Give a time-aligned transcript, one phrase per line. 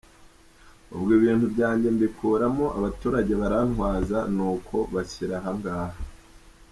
[0.95, 5.99] ubwo ibintu byanjye mbikuramo, abaturage barantwaza nuko bashyira aha ngaha.